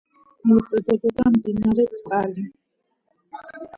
მიეწოდებოდა 0.51 1.27
მდინარე 1.35 1.85
წყალი. 1.99 2.47